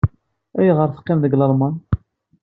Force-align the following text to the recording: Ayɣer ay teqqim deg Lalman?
Ayɣer 0.57 0.87
ay 0.87 0.91
teqqim 0.93 1.19
deg 1.21 1.37
Lalman? 1.39 1.75